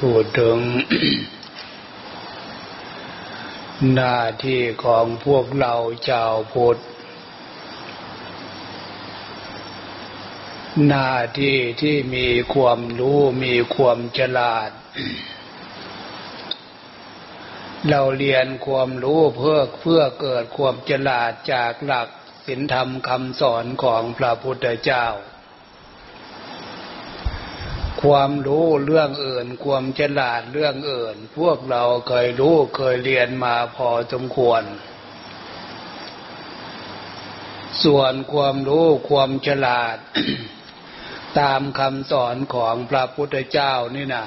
[0.00, 0.58] พูดถึง
[3.94, 5.74] หน้าที่ของพวกเรา
[6.08, 6.78] ชาวพุทธ
[10.88, 14.70] หน้าที่ที่มีความรู้มีความฉลาด
[17.88, 22.08] เราเรียนความรู้เพื่อเพื่อเกิดความฉลาดจากหลัก
[22.46, 25.06] ศีลธรรมคำสอนของพระพุทธเจ้า
[28.06, 34.62] ความรู้เรื่องอื่น ความฉลาดเรื่องอื่น พวกเราเคยรู้เคยเรียนมาพอสมควร
[37.84, 39.96] ส่วนความรู้ความฉลาด
[41.40, 44.26] ตามคำสอนของพระพุทธเจ้านี่นะ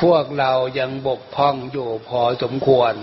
[0.00, 2.94] พวกเรายังบกพร่องอยู่พอสมควร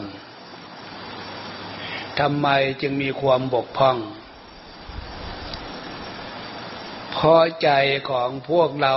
[2.20, 2.48] ทำไม
[2.82, 3.98] จึงมีความบกพร่อง
[7.24, 7.72] เพราะใจ
[8.10, 8.96] ของพวกเรา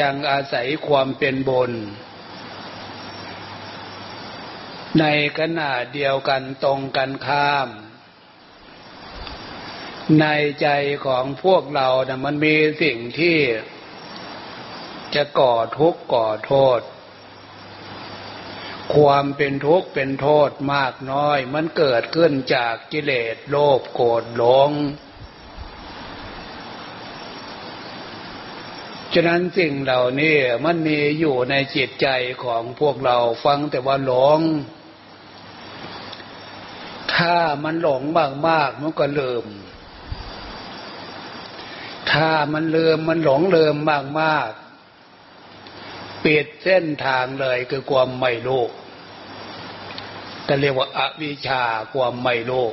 [0.00, 1.70] ยังอาศัยความเป็นบน
[5.00, 5.04] ใน
[5.38, 7.68] ขณะเดียวกันตรงกันข้าม
[10.20, 10.26] ใน
[10.62, 10.68] ใจ
[11.06, 13.38] ของพวกเรานะ่มันมีสิ่งที่
[15.14, 16.80] จะก่อทุกข์ก่อโทษ
[18.94, 24.72] ความเป็นทุกข์เป็นโทษมากน้อย มันเกิดขึ้นจากกิเลสโลภโกรธหลง
[29.18, 32.08] ฉะนั้นสิ่งเหล่านี้มันมีอยู่ในจิตใจ
[32.44, 34.40] ของพวกเราฟังแต่ว่าหลง
[37.14, 38.02] ถ้ามันหลง
[38.48, 39.44] มากๆมันก็ลืม
[42.12, 43.76] ถ้ามันลืมมันหลงลืม
[44.20, 48.64] มากๆปิดเส้นทางเลยคือความไม่รู้
[50.48, 52.66] ก็เรียกว่าอาวิชชาความไม่รู้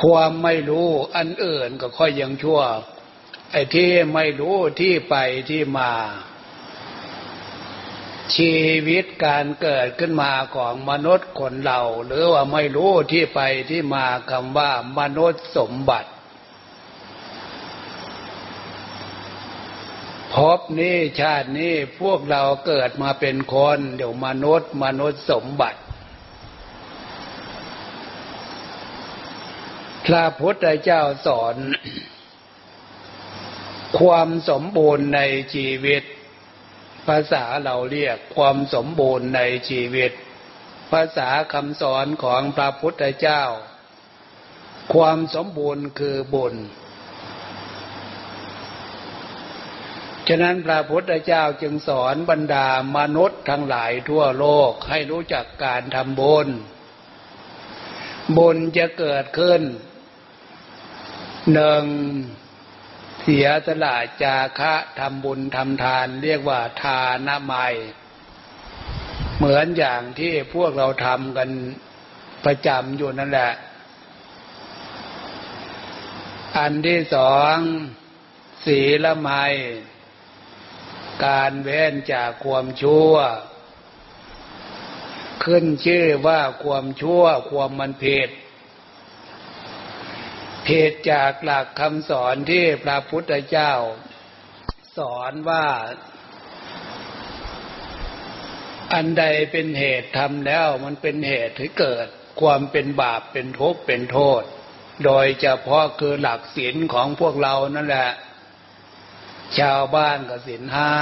[0.00, 2.60] ความไม่รู้อันอื่นก็ค่อยยังชั่ว
[3.52, 5.16] ไอ้ที่ไม่รู้ที่ไป
[5.50, 5.92] ที่มา
[8.36, 8.56] ชี
[8.88, 13.40] วิตการเกิดขึ้นมาของมนุษย์คนเรา หรือว่าไม่รู้ที่ไป
[13.70, 16.10] ที่มาคำว่ามนุษย์สมบัติ
[20.34, 25.80] พบนี้ชาตินี้พวกเราเกิดมาเป็นคน เดี๋ยวมนุษย์ มนุษย์สมบัติ
[30.08, 31.56] พระพุทธเจ้าสอน
[34.00, 35.20] ความสมบูรณ์ใน
[35.54, 36.02] ชีวิต
[37.08, 40.12] ภาษาเราเรียกความสมบูรณ์ในชีวิต
[40.92, 43.42] ภาษาคำสอนของพระพุทธเจ้า
[44.94, 46.54] ความสมบูรณ์คือบุญ
[50.28, 56.48] ฉะนั้นพระพุทธเจ้าจึงสอนบรรดามนุษย์ทั้งหลายทั่วโลกให้รู้จักการทำบุญ
[58.36, 59.62] บุญจะเกิดขึ้น
[61.54, 61.84] หนึ่ง
[63.22, 67.54] เสียสละจาคะทำบุญทำทาน เรียกว่าทานาไม
[69.36, 71.50] เหมือนอย่างที่พวกเราทำกัน
[72.44, 73.52] ประจำอยู่นั่นแหละ
[76.58, 77.56] อันที่สอง
[78.64, 79.30] ศีละไม
[81.26, 83.14] การเว้นจากความชั่ว
[85.44, 88.30] ขึ้นชื่อว่าความชั่วความมันผิด
[90.68, 93.72] ผิดจากหลักคำสอนที่พระพุทธเจ้า
[94.96, 95.66] สอนว่า
[98.92, 102.06] อันใดเป็นเหตุทำแล้ว มันเป็นเหตุให้เกิด
[102.40, 104.42] ความเป็นบาปเป็นทุกข์เป็นโทษ
[105.04, 108.10] โดยเฉพาะคือหลักศีลของพวกเรานั่นแหละ
[109.58, 110.94] ชาวบ้านก็สินห้า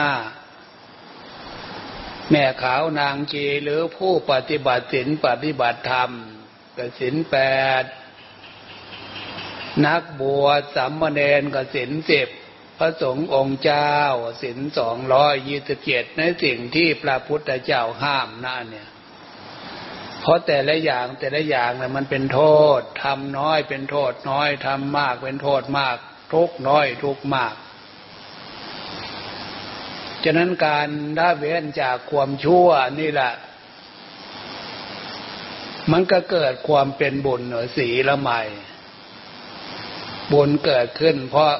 [2.30, 6.10] แม่ขาวนางจีหรือผู้ปฏิบัติศีลปฏิบัติธรรม
[6.76, 7.36] ก็สินแป
[7.82, 7.84] ด
[9.84, 12.28] นักบวชสามเณรก็สินสิบ
[12.78, 13.96] พระสงฆ์องค์เจ้า
[14.42, 18.88] สินสองร้อยยี่สิบเจ็ดในสิ่งที่พระพุทธเจ้าห้ามนั่นเนี่ย
[20.20, 22.40] เพราะแต่ละอย่างแต่ละอย่างเนี่ยมันเป็นโท
[22.78, 25.96] ษทำน้อยเป็นโทษน้อยทำมากเป็นโทษมาก
[26.32, 27.54] ทุกน้อยทุกมาก
[30.24, 30.88] ฉะนั้นการ
[31.18, 32.68] ละเว้นจากความชั่ว
[33.00, 33.32] นี่แหละ
[35.92, 38.42] มันก็เกิดความเป็นบุญหนือสีละใหม่
[40.32, 41.52] บุญเกิดขึ้น เพราะ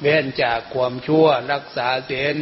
[0.00, 2.36] เว้นจากความชั่วรักษาเสียน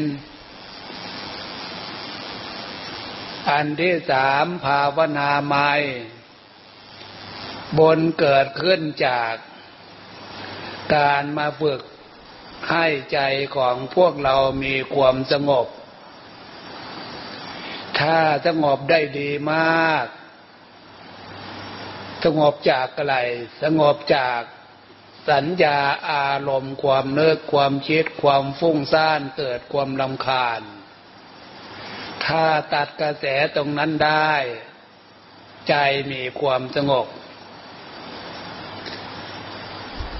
[3.51, 5.71] อันที่สามภาวนาไม้
[7.79, 9.35] บุญเกิดขึ้นจาก
[10.97, 11.81] การมาฝึก
[12.71, 13.19] ให้ใจ
[13.57, 15.67] ของพวกเรามีความสงบ
[18.01, 20.07] ถ้าสงบได้ดีมาก
[22.25, 23.17] สงบจากอะไร
[23.63, 24.41] สงบจาก
[25.31, 25.79] สัญญา
[26.11, 30.63] อารมณ์ความเนิกความคิดความฟุ้งซ่านเกิดความลำคาญ
[32.25, 33.25] ถ้าตัดกระแส
[33.57, 34.33] ตรงนั้นได้
[35.69, 35.75] ใจ
[36.13, 37.07] มีความสงบ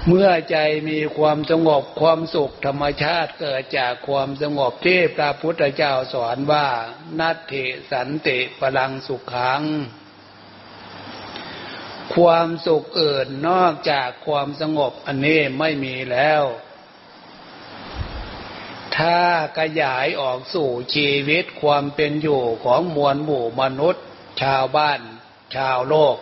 [0.07, 0.57] เมื่อใจ
[0.89, 6.67] มีความสงบความสุขธรรมชาติเกิดจากความสงบที่พระพุทธเจ้าสอนว่า
[7.19, 9.63] นัตถิสันติพลังสุขขัง
[12.15, 16.43] ความสุขอื่นนอกจากความสงบอันนี้ไม่มีแล้ว
[18.97, 19.19] ถ้า
[19.59, 24.03] ขยายออกสู่ชีวิตความเป็นอยู่ของมวลหมู่มนุษย์
[24.41, 24.99] ชาวบ้าน
[25.55, 26.17] ชาวโลก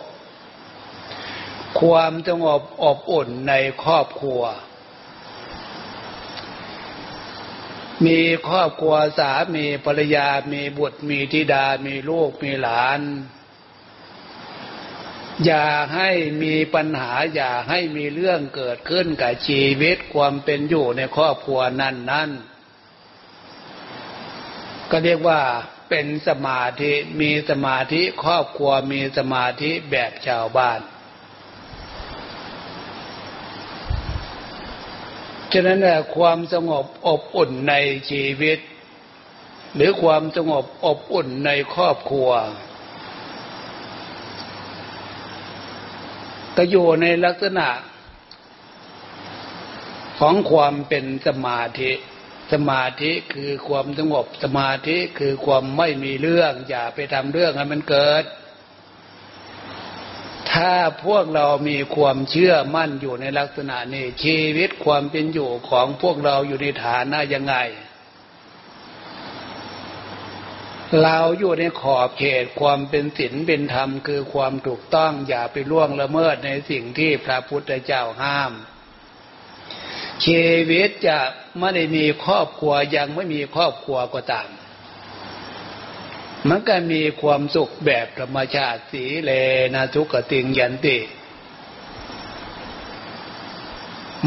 [1.80, 4.42] ความสงบอบอุ่นในครอบครัว
[8.06, 13.00] มีครอบครัวสามีภรรยามีบุตรมีธิดามีลูกมีหลาน
[15.46, 16.10] อย่าให้
[16.42, 22.30] มีปัญหา อย่าให้มีเรื่องเกิดขึ้นกับชีวิตความเป็นอยู่ในครอบครัวนั้นนั้น
[24.90, 25.40] ก็เรียกว่า
[25.88, 30.80] เป็นสมาธิมีสมาธิครอบครัวมีสมาธิแบบชาวบ้าน
[35.52, 37.74] ฉะนั้นแหละความสงบอบอุ่นใน
[38.10, 38.58] ชีวิต
[39.74, 42.30] หรือความสงบอบอุ่นในครอบครัว
[46.56, 47.68] ก็อยู่ในลักษณะ
[50.18, 51.92] ของความเป็นสมาธิ
[52.52, 58.24] สมาธิคือความสงบ สมาธิคือความไม่มีเรื่อง อย่าไปทำเรื่องให้มันเกิด
[60.52, 67.54] ถ้าพวกเรามีความเชื่อมั่นอยู่ในลักษณะนี้ชีวิตความเป็นอยู่ของพวกเราอยู่ในฐานะยังไง
[71.00, 78.52] เราอยู่ในขอบเขตความเป็นศีลเป็นธรรมคือความถูกต้องอย่าไปล่วงละเมิดในสิ่งที่พระพุทธเจ้าห้าม
[80.24, 81.18] ชีวิตจะ
[81.58, 84.48] ไม่ได้มีครอบครัวยังไม่มีครอบครัวก็ตาม
[86.48, 89.32] มันก็มีความสุขแบบธรรมชาติสีเล
[89.74, 90.98] นะทุกติงยันติ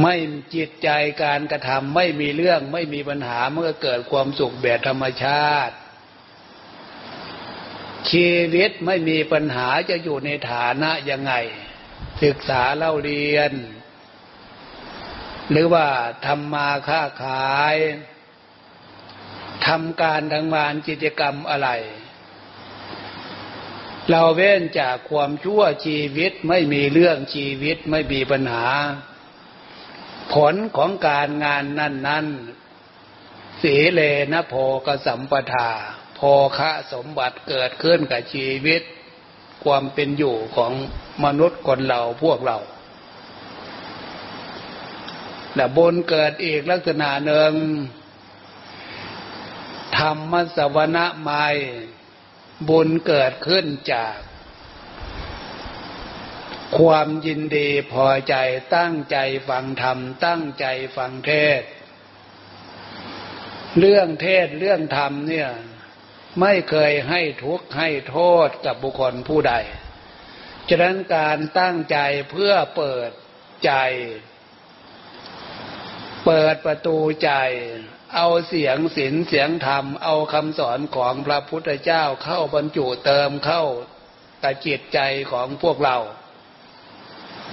[0.01, 0.15] ไม่
[0.55, 0.89] จิตใจ
[1.23, 5.75] การกระทำไม่มีเรื่องไม่มีปัญหาเมื่อเกิดความสุขแบบธรรมชาติ
[8.11, 11.33] ชีวิตไม่มีปัญหาจะอยู่ในฐานะยังไง
[12.23, 13.51] ศึกษาเล่าเรียน
[15.51, 15.87] หรือว่า
[16.25, 17.75] ทำมาค้าขาย
[19.65, 21.69] ทำการทางานกิจกรรมอะไร
[24.09, 28.67] เราเว้นจากความชั่วชีวิตไม่มีเรื่องชีวิตไม่มีปัญหา
[30.33, 32.25] ผลของการงานนั่นนั้น
[33.61, 34.01] สีเล
[34.33, 34.53] นะโพ
[34.85, 35.69] กสัมปทา
[36.19, 38.81] พอคะสมบัติเกิดขึ้นกับชีวิต
[39.63, 40.71] ความเป็นอยู่ของ
[41.25, 42.57] มนุษย์คนเราพวกเรา
[45.53, 47.53] แต่บนเกิดอีกลักษณะหนึ่ง
[49.97, 51.31] ธรรมสวนะไม
[52.69, 54.15] บุญเกิดขึ้นจาก
[56.77, 58.35] ความยินดีพอใจ
[58.75, 59.17] ตั้งใจ
[59.49, 60.65] ฟังธรรม ตั้งใจ
[60.95, 61.61] ฟังเทศ
[63.79, 65.49] เรื่องเทศเรื่องธรรมเนี่ย
[66.41, 69.53] ไม่เคยให้ทุกข์ให้โทษกับบุคคลผู้ใด
[70.69, 71.97] ฉะนั้นการตั้งใจ
[72.31, 73.09] เพื่อเปิด
[73.65, 73.73] ใจ
[76.25, 77.31] เปิดประตูใจ
[78.15, 83.63] เอาเสียงศีลเสียงธรรม เอาคำสอนของพระพุทธเจ้าเข้าบรรจุเติมเข้า
[84.43, 84.99] กับจิตใจ
[85.31, 85.97] ของพวกเรา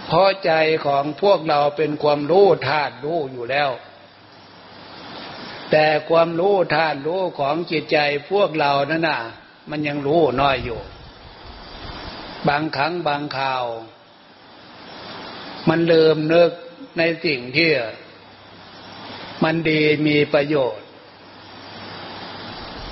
[0.06, 0.52] เพราะใจ
[0.86, 3.70] ของพวกเราเป็นความรู้ธาตุรู้อยู่แล้ว
[5.72, 7.98] แต่ความรู้ท่านรู้ของจิตใจ
[8.30, 9.20] พวกเรานั่นน่ะ
[9.70, 10.80] มันยังรู้น้อยอยู่
[12.48, 13.64] บางครั้งบางข่าว
[15.68, 16.52] มันเลิมนึก
[16.98, 17.70] ในสิ่งที่
[19.44, 20.86] มันดีมีประโยชน์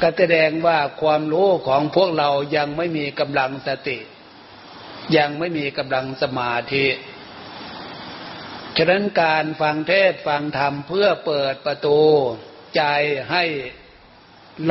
[0.01, 3.99] ก็แสดงว่าความรู้ของพวกเรายังไม่มีกำลังสติ
[5.17, 6.87] ยังไม่มีกำลังสมาธิ
[8.77, 12.01] ฉะนั้นการฟังเทศฟังธรรมเพื่อเปิดประตู
[12.77, 12.83] ใจ
[13.33, 13.45] ให้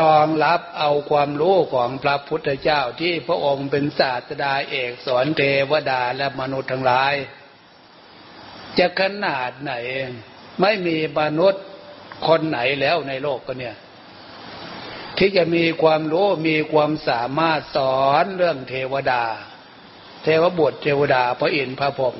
[0.01, 5.41] รองรับเอาความรู้ของพระพุทธเจ้าที่พระองค์เป็นศาสดาเอกสอนเท
[5.71, 7.13] วดาและมนุษย์ทั้งหลาย
[8.77, 9.73] จะขนาดไหน
[10.61, 11.63] ไม่มีมนุษย์
[12.27, 13.75] คนไหนแล้วในโลกก็เนี่ย
[15.17, 19.23] ที่จะมีความรู้มีความสามารถสอนเรื่องเทวดา
[20.23, 22.15] เทวบุตรเทวดาพระอินทร์พระพรหม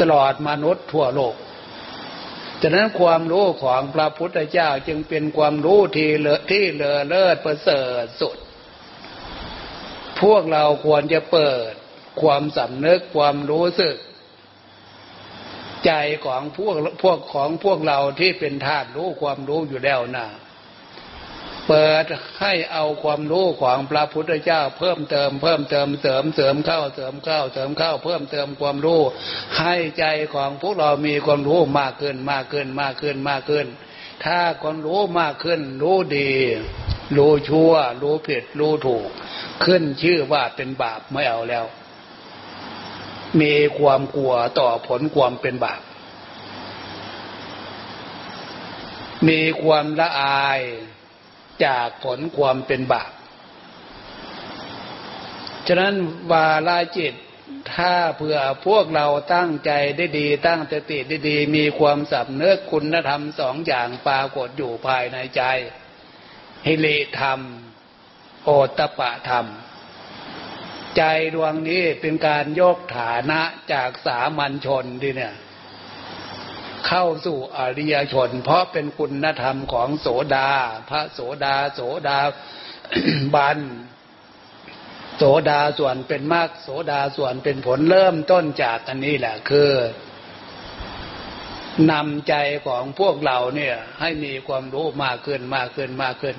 [0.00, 1.34] ตลอดมนุษย์ทั่วโลก
[2.62, 8.36] ฉะนั้นความรู้ของพระพุทธเจ้าจึงเป็นความรู้ที่เลอที่เลอเลิศประเสริฐสุด
[10.20, 11.72] พวกเราควรจะเปิด
[12.22, 13.96] ความสำนึกความรู้สึก
[15.86, 15.92] ใจ
[16.26, 20.26] ของพวกพวกของพวกเราที่เป็นธาตุรู้ความรู้อยู่แล้วน่ะ
[21.68, 22.04] เปิด
[22.40, 29.00] ให้เอาความรู้ของพระพุทธเจ้า เพิ่มเติมเพิ่มเติมเสริมเสริมเข้าเสริมเข้าเสริมเข้า เพิ่มเติมความรู้
[29.58, 33.66] ให้ใจของพวกเรามีความรู้มากขึ้นมากขึ้นมากขึ้นมากขึ้น
[34.24, 36.30] ถ้าความรู้มากขึ้น รู้ดี
[37.16, 37.72] รู้ชั่ว
[38.02, 39.08] รู้ผิดรู้ถูก
[39.64, 41.64] ขึ้นชื่อว่าเป็นบาปไม่เอาแล้ว
[43.40, 45.82] มีความกลัวต่อผลความเป็นบาป
[49.28, 50.60] มีความละอาย
[51.64, 53.12] จากผลความเป็นบาป
[55.66, 55.94] ฉะนั้น
[56.30, 57.14] วาลาจิต
[57.74, 65.42] ถ้าเผื่อพวกเราตั้งใจได้ดี ตั้งสติได้ดี มีความสับเนื้อคุณธรรมสองอย่างปรากฏอยู่ภายในใจ
[66.66, 67.40] ฮิริธรรม
[68.44, 69.46] โอตปะธรรม
[70.96, 71.02] ใจ
[71.34, 73.40] ดวงนี้เป็นการยกฐานะ
[73.72, 75.34] จากสามัญชนดีเนี่ย
[76.86, 80.48] เข้าสู่อริยชน เพราะเป็นคุณธรรมของโสดา
[80.90, 82.18] พระโสดาโสดา
[83.34, 83.58] บัน
[85.16, 89.70] โสดาส่วนเป็นมากโสดาส่วนเป็นผลเริ่มต้นจากอันนี้แหละคือ
[91.90, 92.34] นำใจ
[92.66, 96.36] ของพวกเราเนี่ย ให้มีความรู้มากขึ้นมากขึ้นมากขึ้น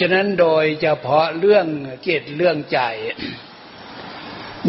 [0.00, 1.66] ฉะนั้นโดยเฉพาะเรื่อง
[2.08, 2.80] จิตเรื่องใจ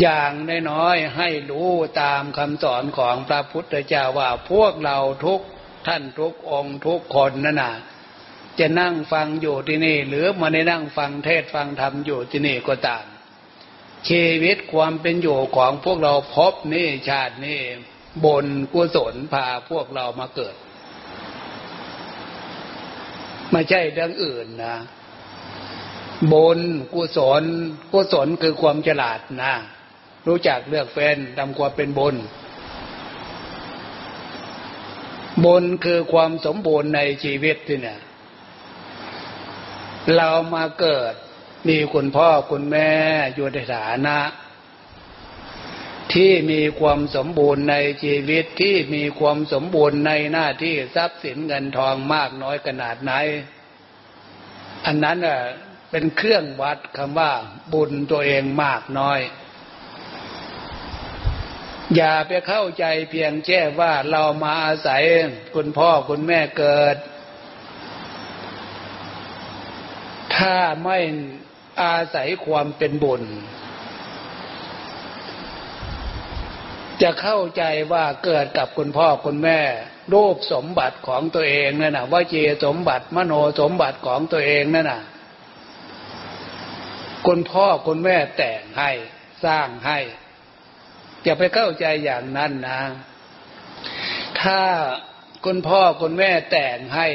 [0.01, 0.31] อย่าง
[0.69, 1.71] น้อยๆให้รู้
[2.01, 5.41] ตามคำสอนของพระพุทธเจ้าว่าพวกเราทุก
[5.87, 7.73] ท่านทุกองค์ทุกคนนั่นน่ะ
[8.59, 13.05] จะนั่งฟังอยู่ที่นี่ หรือมาในนั่งฟังเทศฟังธรรมอยู่ที่นี่ก็ตาม
[14.09, 17.61] ชีวิตความเป็นอยู่ของพวกเราพบนี่ชาตินี่
[18.25, 20.55] บนกุศลพาพวกเรามาเกิด
[23.51, 24.77] ไม่ใช่เรื่องอื่นนะ
[26.33, 26.59] บน
[26.93, 27.43] กุศล
[27.93, 29.55] กุศลคือความฉลาดนะ
[30.27, 32.15] รู้จักเลือกแฟนทำความเป็นบุญ
[35.43, 37.99] บุญคือความสมบูรณ์ในชีวิตที่เนี่ย
[40.15, 41.13] เรามาเกิด
[41.67, 42.89] มีคุณพ่อคุณแม่
[43.35, 44.17] อยู่ในฐานะ
[46.13, 53.13] ที่มีความสมบูรณ์ในชีวิตที่มีความสมบูรณ์ในหน้าที่ทรัพย์สินเงินทองมากน้อยขนาดไหน
[54.85, 55.39] อันนั้นอะ
[55.91, 57.31] เป็นเครื่องวัดคำว่า
[57.73, 59.19] บุญตัวเองมากน้อย
[61.95, 65.03] อย่าไปเข้าใจเพียงแค่ว่าเรามาอาศัย
[65.55, 66.95] คุณพ่อคุณแม่เกิด
[70.35, 70.99] ถ้าไม่
[71.81, 73.23] อาศัยความเป็นบุญ
[77.01, 79.59] จะเข้าใจว่าเกิดกับคุณพ่อคุณแม่
[80.13, 85.01] รูปสมบัติของตัวเองนั่นนะว่าเจสมบัติมโนสมบัติของตัวเองนั่นนะ
[87.27, 88.91] คุณพ่อคุณแม่แต่งให้
[89.45, 89.99] สร้างให้
[91.25, 92.81] อย่าไปเข้าใจอย่างนั้นนะ
[94.41, 94.61] ถ้า
[95.45, 97.07] คุณพ่อคุณแม่แต่งให้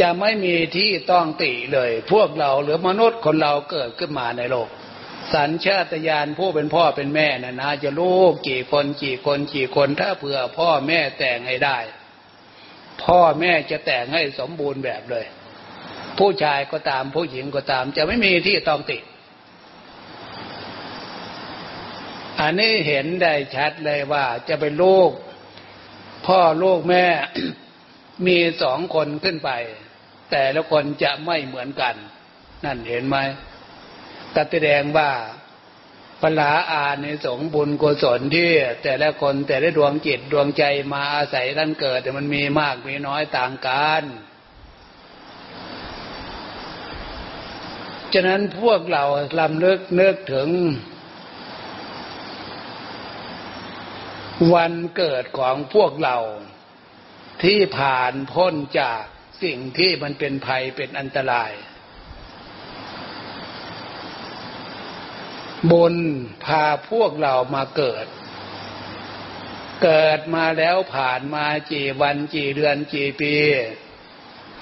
[0.00, 4.68] จะไม่มีที่ต้องติเลย พวกเราหรือมนุษย์คนเราเกิดขึ้นมาในโลก
[5.34, 11.78] สัญชาตญาณผู้เป็นพ่อเป็นแม่นะนะจะลูกกี่คนกี่คนกี่คนถ้าเผื่อพ่อแม่แต่งให้ได้
[13.04, 15.26] พ่อแม่จะแต่งให้สมบูรณ์แบบเลย
[16.18, 18.98] ผู้ชายก็ตามผู้หญิงก็ตาม จะไม่มีที่ต้องติ
[22.42, 25.10] อันนี้เห็นได้ชัดเลยว่าจะเป็นลูก
[26.26, 27.04] พ่อลูกแม่
[28.26, 29.50] มีสองคนขึ้นไป
[30.30, 31.94] แต่ละคนจะไม่เหมือนกัน
[32.64, 33.16] นั่นเห็นไหม
[34.34, 35.10] ก็แสดงว่า
[36.20, 38.50] พลาอาในสงบุญกุศลที่
[38.82, 44.02] แต่ละคนแต่ละดวงจิตดวงใจมาอาศัยท่านเกิด แต่มันมีมากมีน้อยต่างกัน
[48.14, 49.04] ฉะนั้นพวกเรา
[49.38, 50.48] ลำเลึกนึกถึง
[54.52, 56.18] วันเกิดของพวกเรา
[57.42, 59.02] ที่ผ่านพ้นจาก
[59.42, 61.52] สิ่งที่มันเป็นภัยเป็นอันตราย
[65.70, 65.96] บุญ
[66.44, 68.06] พาพวกเรามาเกิด
[69.82, 73.34] เกิดมาแล้วผ่านมากี่วันกี่เดือนกี่ปี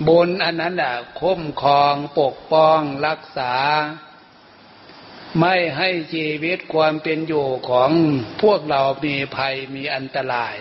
[0.08, 3.54] บุญอันนั้นอะคุ้มครองปกป้องรักษา
[5.38, 7.90] ไม่ให้ชีวิตความเป็นอยู่ของ
[8.42, 10.56] พวกเรามีภัยมีอันตราย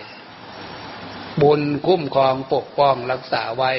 [1.42, 3.72] บุญคุ้มครองปกป้องรักษาไว้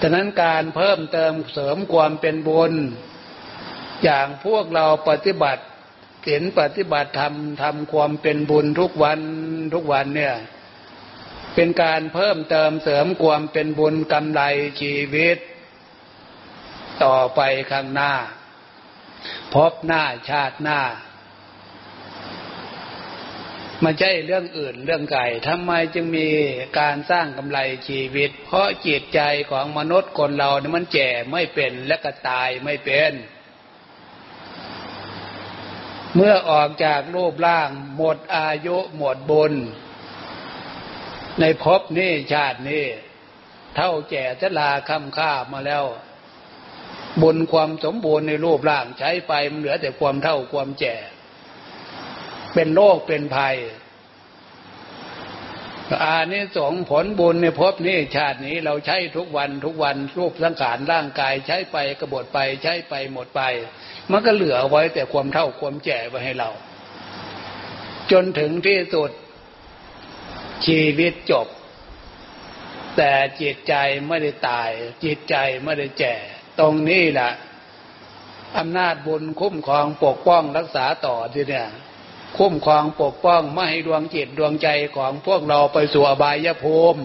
[0.00, 2.72] ฉะนั้นการเพิ่มเติมเสริมความเป็นบุญ
[4.04, 5.64] อย่างพวกเราปฏิบัติ
[6.26, 9.20] เห็นปฏิบัติทำทำความเป็นบุญทุกวัน
[9.74, 10.36] ทุกวันเนี่ย
[11.54, 14.42] เป็นการเพิ่มเติมเสริมความเป็นบุญกำไร
[14.80, 15.38] ชีวิต
[17.04, 17.40] ต่อไป
[17.70, 18.12] ข้างหน้า
[19.56, 20.80] พบหน้าชาติหน้า
[23.84, 26.28] มันใช่เรื่องอื่นเรื่องไก่ทำไมจึงมี
[26.78, 27.58] การสร้างกำไร
[27.88, 29.20] ชีวิต เพราะจิตใจ
[29.50, 33.12] ของมนุษย์คนเราเนี่ยมันแก่ไม่เป็นและก็ตายไม่เป็น
[36.14, 39.54] เมื่อออกจากรูปร่างหมดอายุหมดบุญ
[41.40, 42.84] ในภพนี้ชาตินี้
[43.76, 45.84] เท่าแก่ชราคำค่ามาแล้ว
[47.22, 50.96] บุญความสมบูรณ์ในรูปร่างใช้ไปมันเหลือแต่ความเท่าความแก่
[52.54, 53.56] เป็นโรคเป็นภัย
[56.04, 63.42] อานิสงส์ผลบุญในภพนี้ชาตินี้เราใช้ทุกวันทุกวันรูปสังขารร่างกายใช้ไปกระบดไปใช้ไปหมดไป
[64.10, 66.50] มันก็เหลือไว้แต่ความเท่าความแก่ไว้ให้เรา
[68.10, 69.10] จนถึงที่สุด
[70.66, 71.46] ชีวิตจบ
[72.96, 73.74] แต่จิตใจ
[74.08, 74.70] ไม่ได้ตาย
[75.04, 76.16] จิตใจไม่ได้แก่
[76.60, 77.30] ตรงนี้แหละ
[78.58, 81.66] อำนาจบุญคุ้มครองปกป้องรักษาต่อที่เนี่ย
[82.38, 87.02] คุ้มครองปกป้องไม่ให้ดวงจิตดวงใจของพวกเราไปสู่อบายภูมิ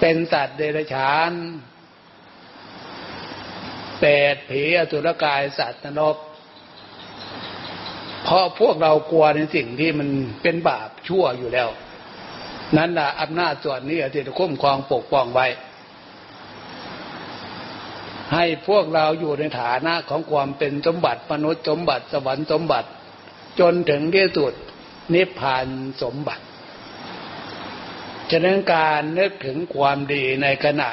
[0.00, 1.32] เป็นสัตว์เดรัจฉาน
[3.98, 6.16] เปรตผีอสุรกายสัตว์นรก
[8.24, 10.08] เพราะพวกเรากลัวในสิ่งที่มัน
[10.42, 11.68] เป็นบาปชั่วอยู่แล้ว
[12.76, 15.46] นั้นละอำนาจส่วนนี้ที่จะคุ้มครองปกป้องไว้
[18.32, 22.88] ให้พวกเราอยู่ในฐานะของความเป็นสมบัติมนุษย์สมบัติสวรรค์สมบัติ
[23.60, 24.52] จนถึงที่สุด
[25.14, 25.66] นิพพาน
[26.02, 26.44] สมบัติ
[28.30, 30.90] ฉะนั้นการนึกถึงความดีในขณะ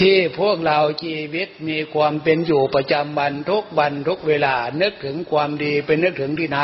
[0.00, 6.58] ที่พวกเราชีวิตมีความเป็นอยู่ประจำวันทุกวันทุกเวลา นึกถึงความดีไปนึกถึงที่ไหน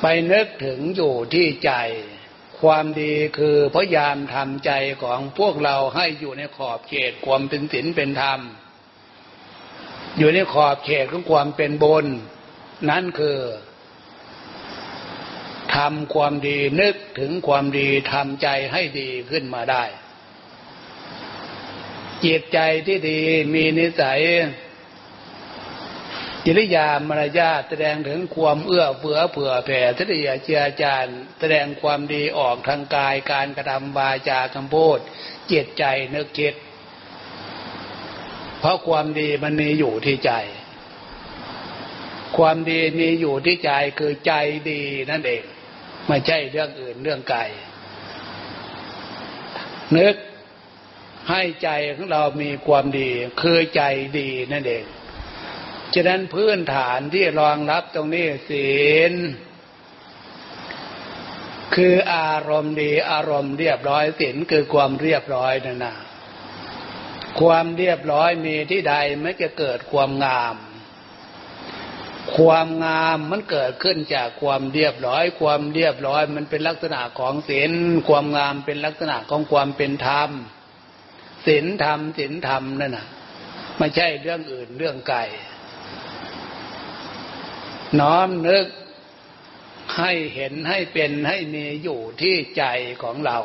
[0.00, 1.72] ไปนึกถึงอยู่ที่ใจ
[2.62, 4.70] ความดีคือพยายามทำใจ
[5.02, 8.40] ของพวกเราให้อยู่ในขอบเขตความเป็นศีลเป็นธรรม
[10.18, 12.06] อยู่ในขอบเขตของความเป็นบน
[12.90, 13.38] นั่นคือ
[15.74, 19.84] ทำความดีนึกถึงความดีทำใจให้ดีขึ้นมาได้
[22.24, 23.20] จิตใจที่ดี
[23.54, 24.20] มีนิสัย
[26.50, 34.98] จิริยามารยาแสดงถึงความเอื้อเฟื้อเผื่อแผ่ทิฏยาเจียจารแสดงความดีออกทางกายการกระทำวาจาคำพูด
[35.52, 35.84] จิตใจ
[36.14, 36.54] นึกคิด
[38.58, 40.32] เพราะความดีมันมีอยู่ที่ใจ
[42.36, 44.32] ความดีมีอยู่ที่ใจคือใจ
[44.70, 45.42] ดีนั่นเอง
[46.08, 47.40] ไม่ใช่เรื่องอื่นเรื่องไกล
[49.96, 50.14] นึก
[51.30, 53.82] ให้ใจของเรามีความดี คือใจ
[54.18, 54.84] ดีนั่นเอง
[55.94, 58.72] ฉะนั้นพื้นฐานที่รองรับตรงนี้ศี
[59.10, 59.12] ล
[61.76, 65.96] คืออารมณ์ดีอารมณ์เรียบร้อยศีลคือความเรียบร้อยนั่นนะ
[67.40, 70.56] ความเรียบร้อยมีที่ใดไม่จะเกิดความงาม
[72.36, 77.72] ความงามมันเกิดขึ้นจากความเรียบร้อย ความเรียบร้อยมันเป็นลักษณะของศีล
[78.08, 80.30] ความงามเป็นลักษณะของความเป็นธรรม
[81.46, 83.06] ศีลธรรมศีลธรรมนั่นน่ะ
[83.78, 85.20] ไม่ใช่เรื่องอื่นเรื่องไกล
[88.00, 88.66] น้อมนึก
[89.96, 92.64] ให้เห็นให้เป็นให้มีอยู่ที่ใจ
[93.02, 93.38] ของเรา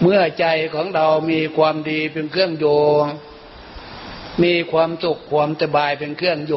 [0.00, 2.66] เมื่อใจของเรามีความดีเป็นเครื่องโย
[4.42, 6.54] มีความสุขความสบายเป็นเครื่องโย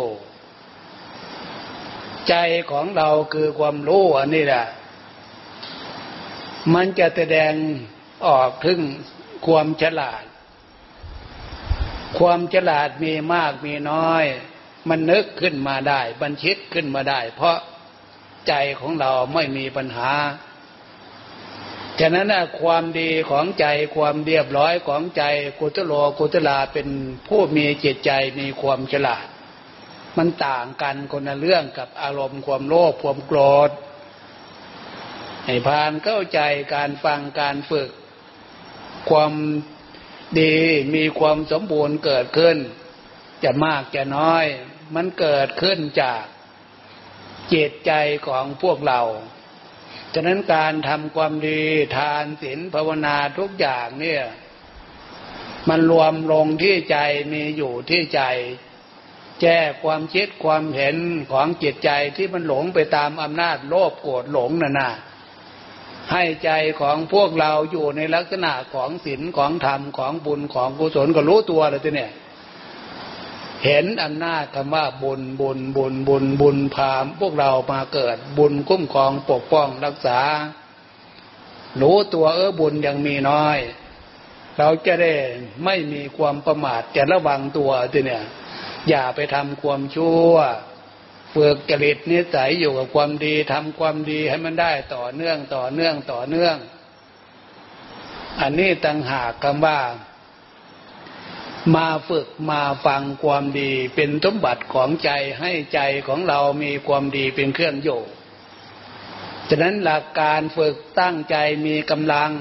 [2.29, 2.35] ใจ
[2.71, 4.65] ของเราคือความรู้อันนี้แหละ
[6.73, 7.53] มันจะแสดง
[8.27, 8.79] ออกถึง
[9.45, 10.23] ความฉลาด
[12.17, 14.25] ความฉลาดมีมากมีน้อย
[14.89, 17.57] มันนึกขึ้นมาได้ บัญชิตขึ้นมาได้ เพราะ
[18.47, 20.11] ใจของเราไม่มีปัญหา
[21.99, 22.27] ฉะนั้น
[22.61, 25.23] ความดีของใจความเรียบร้อยของใจ
[25.59, 26.87] กุตโลกุตลาเป็น
[27.27, 29.25] ผู้มีจิตใจมีความฉลาด
[30.17, 33.69] มันต่างกันคนละเรื่องกับอารมณ์ความโลภความโกรธ
[35.45, 36.39] ให้พานเข้าใจ
[36.75, 37.89] การฟังการฝึก
[39.09, 39.33] ความ
[40.39, 40.55] ดี
[40.95, 42.57] มีความสมบูรณ์เกิดขึ้น
[43.43, 44.45] จะมากจะน้อย
[44.95, 46.23] มันเกิดขึ้นจาก
[47.53, 47.91] จิตใจ
[48.27, 49.01] ของพวกเรา
[50.13, 51.61] ฉะนั้นการทำความดี
[51.97, 54.23] ทานศีลภาวนาทุกอย่างเนี่ย
[55.69, 56.97] มันรวมลงที่ใจ
[57.33, 58.21] มีอยู่ที่ใจ
[59.41, 60.95] แก้ความคิดความเห็น
[61.31, 64.91] ของจิตใจที่มันหลงไปตามอำนาจโลภโกรธหลงน่ะนะ
[66.11, 72.11] ให้ใจของพวกเราอยู่ในลักษณะของศีลของธรรมของบุญของกุศลก็รู้ตัวเลยทีเนี่ย
[73.65, 80.19] เห็นอำนาจคำว่าบุญบุญบุญบุญบุญพามพวกเรามาเกิดบุญคุ้มครองปกป้องรักษา
[81.81, 83.57] รู้ตัวเออบุญยังมีน้อย
[84.57, 85.13] เราจะได้
[85.65, 88.23] ไม่มีความประมาทจะระวังตัวทีเนี่ย
[88.89, 90.33] อย่าไปทำความชั่ว
[91.33, 96.57] ฝึกจริตนิสัยอยู่กับความดีทำความดีให้มันได้ต่อเนื่องต่อเนื่องต่อเนื่อง
[98.41, 99.79] อันนี้ต่างหากคำว่า
[101.73, 108.07] มาฝึกมาฟังความดีเป็นสมบัติของใจให้ใจของเรามีความดีเป็นเครื่องโยก
[109.49, 112.31] ฉะนั้นหลักการฝึกตั้งใจมีกำลัง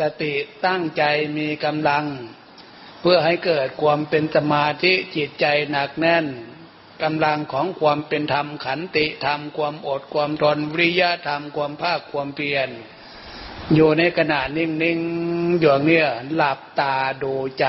[0.00, 0.34] สติ
[0.66, 1.04] ตั้งใจ
[1.36, 2.04] มีกำลัง
[3.00, 6.26] เพื่อให้เกิดความเป็นสมาธิจิตใจหนักแน่น
[7.02, 12.68] กำลังของความเป็นธรรมขันติธรรมความอดความทนวิริยะธรรมความภาคความเพียร
[13.74, 17.66] อยู่ในขณะนิ่งๆอย่างเนี้ยหลับตาดูใจ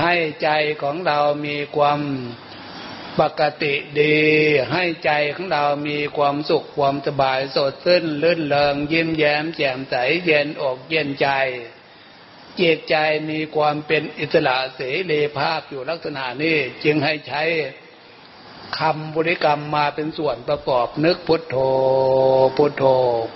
[0.00, 0.50] ให้ใจ
[0.82, 2.00] ของเรามีความ
[3.20, 4.18] ปกติดี
[4.72, 11.28] ให้ใจของเรามีความสุขความสบายสดชื่นลื่นเริงยิ้มแย้มแจ่มใสเย็นอกเย็นใจ
[12.60, 12.96] จิตใจ
[13.30, 14.80] มีความเป็นอิสระเส
[15.10, 17.42] รีภาพอยู่ลักษณะนี้จึงให้ใช้
[18.78, 21.56] คำบริกรรมมาเป็นส่วนประกอบนึกพุทโธ
[22.56, 22.84] พุทโธ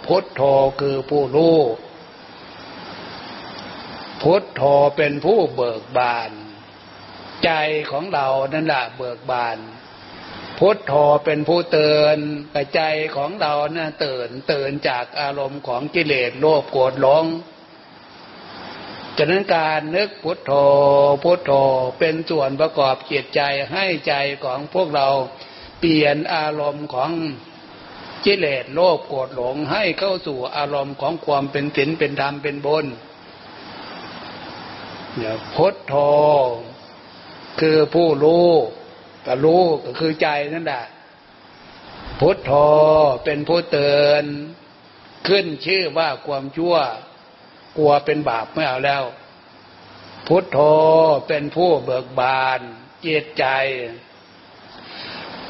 [0.06, 0.42] พุทโธ
[0.80, 1.58] คือผู้รู้
[4.22, 4.62] พุทโธ
[4.96, 6.30] เป็นผู้เบิกบาน
[7.44, 7.52] ใจ
[7.90, 9.58] ของเรานั่นแหละเบิกบาน
[10.58, 10.92] พุทโธ
[11.24, 12.16] เป็นผู้เตือน
[12.74, 12.82] ใจ
[13.16, 17.24] ของเรานะ่ะตื่นตื่นจากอารมณ์ของกิเลสโลภโกรธหลง
[19.16, 20.52] ฉะนั้นการนึกพุทโธ
[21.22, 21.52] พุทโธ
[21.98, 23.40] เป็นส่วนประกอบจิตใจ
[23.72, 25.08] ให้ใจของพวกเรา
[25.80, 27.10] เปลี่ยนอารมณ์ของ
[28.24, 32.86] กิเลสโลภโกรธหลงให้เข้าสู่อารมณ์ของความเป็นศีลเป็นธรรมเป็นบุญ
[35.16, 35.94] เนี่ยพุทโธ
[37.60, 38.48] คือผู้รู้
[39.26, 40.84] ก็รู้ก็คือใจนั่นแหละ
[42.20, 42.52] พุทโธ
[43.24, 44.24] เป็นผู้เตือน
[45.28, 46.76] ขึ้นชื่อว่าความชั่ว
[47.76, 49.02] กลัวเป็นบาปไม่เอาแล้ว
[50.26, 50.58] พุทโธ
[51.28, 52.60] เป็นผู้เบิกบาน
[53.02, 53.44] เจตใจ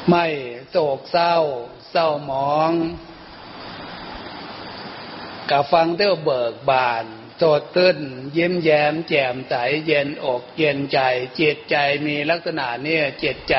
[0.09, 0.25] ไม่
[0.69, 1.35] โศกเศร้า
[1.91, 2.71] เศร้าหมอง
[5.49, 7.05] กับฟังเต้าเบิกบาน
[7.43, 7.97] สดตื้น
[8.37, 9.55] ยิ้มแย้มแจ่มใส
[9.87, 10.99] เย็นอกเย็นใจ
[11.39, 11.75] จิตใจ
[12.07, 13.57] มีลักษณะเนี่ยจิตใจ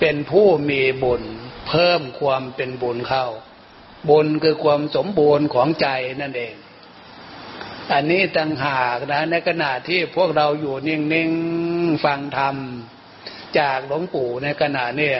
[0.00, 1.22] เป็นผู้มีบุญ
[1.68, 3.26] เพิ่มความเป็นบุญเข้า
[4.08, 5.88] บุญคือความสมบูรณ์ของใจ
[6.20, 6.54] นั่นเอง
[7.92, 12.56] อันนี้ต่างหากนะในขณะที่พวกเราอยู่นิ่งๆฟังธรรม
[13.58, 15.18] จากหลวงปู่ในขณะเนี่ย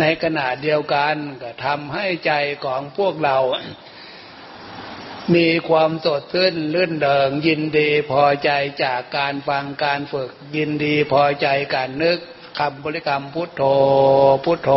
[0.00, 2.32] ในขณะเดียวกันก็ทำให้ใจ
[2.64, 3.38] ของพวกเรา
[5.32, 8.50] มีความสดชื่นลื่นเดิงยินดีพอใจ
[8.84, 12.18] จากการฟังการฝึก ยินดีพอใจการนึก
[12.58, 13.62] คำบริกรรมพุทโธ
[14.44, 14.70] พุทโธ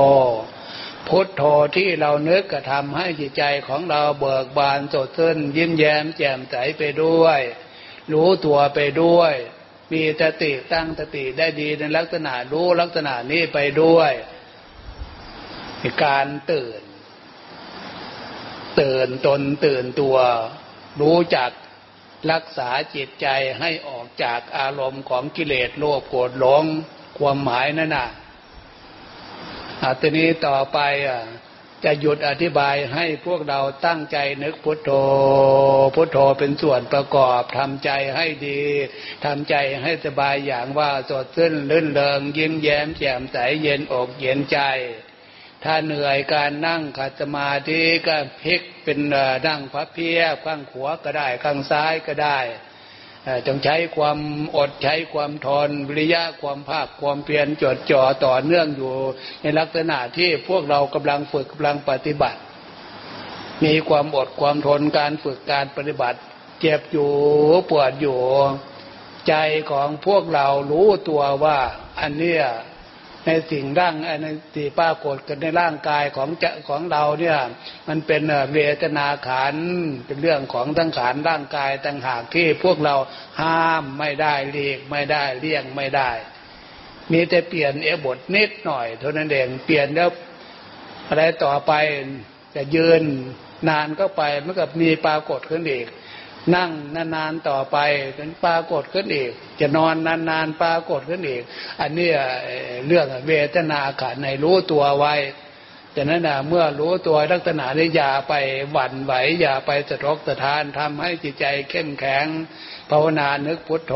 [1.07, 1.43] พุทโธ
[1.75, 7.39] ที่เรานึกกระทำให้จิตใจของเราเบิกบานสดชื่นยิ้มแย้มแจ่มใสไปด้วย
[8.13, 9.33] รู้ตัวไปด้วย
[9.91, 14.11] มีสติตั้งสติได้ดีในลักษณะรู้ลักษณะนี้ไปด้วย
[16.05, 16.79] การตื่น
[18.81, 20.17] ตื่นตนตื่นตัว
[21.01, 21.51] รู้จัก
[22.31, 23.27] รักษาจิตใจ
[23.59, 26.63] ให้ออกจากอารมณ์ของกิเลสโลภโกรธหลง
[27.17, 28.09] ความหมายนั่นน่ะ
[29.83, 31.21] อาทีนี้ต่อไปอะ
[31.85, 34.91] จะหยุดอธิบายให้พวกเราตั้งใจนึกพุทโธ
[35.95, 38.61] พุทโธเป็นส่วนประกอบทำใจให้ดี
[39.25, 44.59] ทำใจให้สบายอย่างว่าสดชื่นลื่นเริงยิ้มแย้มแจ่มใสเย็นอกเย็นใจ
[45.63, 48.99] ถ้าเหนื่อยการนั่งขัดสมาธิก็พลิกเป็น
[49.47, 52.39] นั่งพับเพียบข้างขวาก็ได้ ข้างซ้ายก็ได้
[53.47, 54.19] จงใช้ความ
[54.57, 58.93] อดใช้ความทนวิริยะความภาคความเพียรจดจ่อต่อเนื่องอยู่
[59.41, 62.39] ในลักษณะที่พวกเรากำลังฝึกกำลังปฏิบัติ
[63.63, 66.19] มีความอดความทนการฝึกการปฏิบัติ
[66.61, 67.11] เจ็บอยู่
[67.69, 68.19] ปวดอยู่
[69.27, 69.33] ใจ
[69.71, 71.57] ของพวกเรารู้ตัวว่า
[71.99, 72.43] อันเนี้ย
[73.27, 77.37] ในสิ่งร่างในสิ่ปรากฏกันในร่างกายของจะของเราเนี่ย
[77.87, 78.21] มันเป็น
[78.53, 79.55] เวทนาขัน
[80.05, 82.95] เป็นเรื่องของทั้งขันร่างกายต่างหากที่พวกเรา
[83.41, 86.11] ห้ามไม่ได้เลีกไม่ได้เลี่ยงไม่ได้
[87.11, 90.09] มีแต่เปลี่ยนเอบทนิดหน่อยเท่านั้นเองเปลี่ยนแล้ว
[91.07, 91.71] อะไรต่อไป
[92.55, 93.03] จะยืน
[93.69, 95.85] นานก็ไปมันก็มีปรากฏขึ้นอีก
[96.55, 96.71] นั่ง
[97.15, 97.77] นานๆต่อไป
[98.15, 99.95] เป็นปรากฏขึ้นอีก จะนอน
[100.29, 101.43] นานๆปรากฏขึ้นอีก
[101.81, 102.09] อันนี้
[102.87, 105.15] เรื่องเวทนาขาดในรู้ตัวไว้
[105.95, 108.33] จากนั้นนะเมื่อรู้ตัวลักษณะนี้อย่าไป
[108.71, 112.25] หวั่นไหว อย่าไปสะทกสะทานทำให้จิตใจเข้มแข็ง
[112.89, 113.93] ภาวนานึกพุทโธ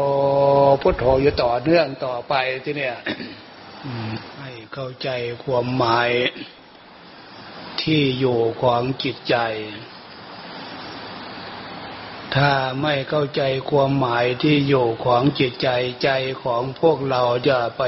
[0.81, 2.33] พุทโธอยู่ต่อเนื่องต่อไป
[2.63, 2.95] ที่เนี่ย
[4.39, 5.09] ให้เข้าใจ
[5.43, 6.11] ความหมาย
[7.81, 9.35] ที่อยู่ของจิตใจ
[12.35, 15.69] ถ้าไม่เข้าใจความหมายที่อยู่ของจิตใจ
[16.03, 16.09] ใจ
[16.43, 17.81] ของพวกเราจะไป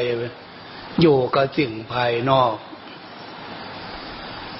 [1.02, 2.56] อยู่กับสิ่งภายนอก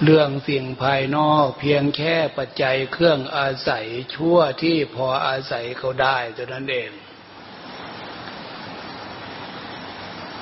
[0.04, 6.92] เรื่องสิ่งภายนอกเพียงแค่ปัจจัยเครื่องอาศัยชั่วที่พออาศัยเขาได้เท่านั้นเอง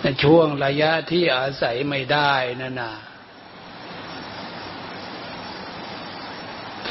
[0.02, 2.94] ในช่วงระยะที่อาศัยไม่ได้นั่นน่ะ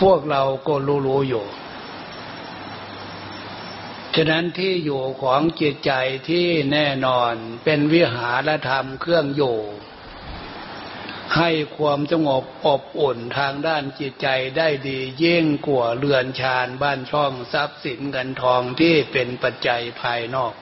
[0.00, 0.74] พวกเราก็
[1.06, 1.46] รู้ๆอยู่
[4.16, 5.92] ฉะนั้นที่อยู่ของจิตใจ
[6.29, 9.59] ที่แน่นอนเป็นวิหารธรรมเครื่องอยู่
[11.37, 20.55] ให้ความสงบอบอุ่นทางด้านจิตใจได้ดีเย่งกว่าเรือนชานบ้านช่องทรัพย์สินเงินทองที่เป็นปัจจัยภายนอก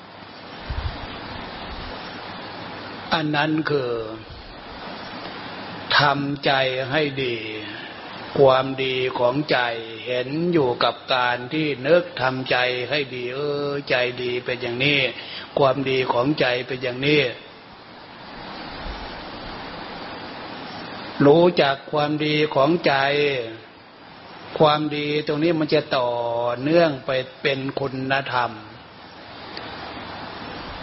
[3.13, 3.93] อันนั้นคือ
[5.99, 6.53] ทำใจ
[6.91, 7.37] ให้ดี
[8.39, 9.59] ความดีของใจ
[10.07, 12.57] เห็นอยู่กับการที่นึกทำใจ
[12.91, 13.39] ให้ดีเอ
[13.69, 15.01] อใจดีเป็นอย่างนี้
[15.59, 17.23] ความดีของใจเป็นอย่างนี้
[21.27, 22.95] รู้จักความดีของใจ
[24.59, 26.11] ความดีตรงนี้มันจะต่อ
[26.63, 27.11] เนื่องไป
[27.43, 28.53] เป็นคุณธรรม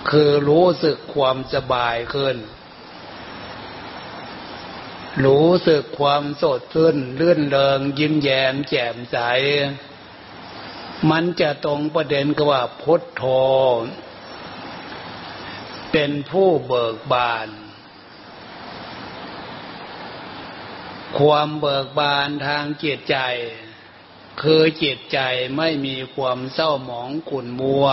[0.10, 2.36] คือรู้สึกความสบายขึ้น
[5.24, 9.18] รู้สึกความสดชื่นเลื่อนเริงยิ้มแย้มแจ่มใส
[11.10, 13.24] มันจะตรงประเด็นกับว่าพุทโธ
[15.92, 17.50] เป็นผู้เบิกบาน
[21.20, 23.18] ความเบิกบานทางจิตใจ
[24.42, 25.20] คือจิตใจ
[25.58, 27.88] ไม่มีความเศร้าหมองขุ่นมัว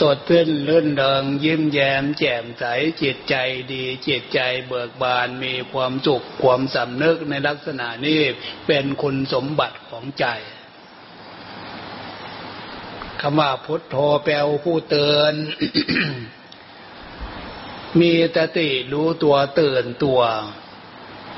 [0.00, 2.64] สดชื่นลื่นเริงยิ้มแย้มแจ่มใส
[3.02, 3.34] จิตใจ
[3.72, 8.20] ดีจิตใจเบิกบานมีความสุขความสำนึกในลักษณะนี้
[8.66, 10.26] เป็นคุณสมบัติของใจ
[13.20, 15.34] คำว่าพุทโธแปลผู้เตือน
[18.00, 20.20] มีตติรู้ตัวตื่นตัว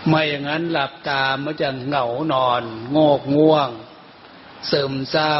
[0.08, 3.70] ไม่อย่างนั้นหลับตามันจะเหงานอน โงกง่วง
[4.70, 5.36] ซึมเศร้า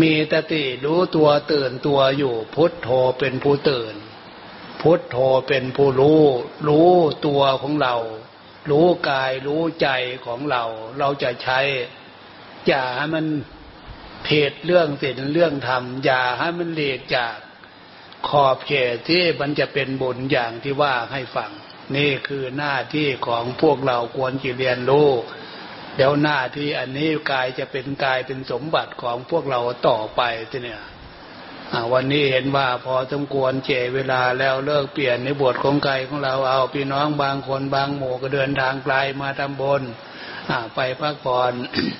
[0.00, 3.94] มีตติรู้ตัวตื่นตัวอยู่ พุทโธเป็นผู้ตื่น
[4.82, 5.16] พุทโธ
[5.48, 6.22] เป็นผู้รู้
[6.68, 6.92] รู้
[7.26, 7.96] ตัวของเรา
[8.70, 9.88] รู้กายรู้ใจ
[10.26, 10.64] ของเรา
[10.98, 11.60] เราจะใช้
[12.66, 13.26] อย่าให้มัน
[14.24, 17.36] เพดเรื่องศีลเรื่องธรรมอย่าให้มันเลกจาก
[18.28, 21.50] ขอบเขตที่มันจะเป็นบุญอย่างที่ว่าให้ฟัง
[21.96, 25.08] นี่คือหน้าที่ของพวกเราควรจะเรียนรู้
[25.98, 30.82] เดี๋ยวหน้าที่อันนี้กายจะเป็นกายเป็นสมบัติของพวกเราต่อไปทีเนี่ย
[31.92, 39.82] วันนี้เห็นว่าพอสมควรเจเวลาแล้วเลิกเปลี่ยนในบทของกายของเราเอาพี่น้องบางคนบางหมู่ก็เดินทางไกลมาทำบน
[40.74, 41.52] ไปพักผ่อน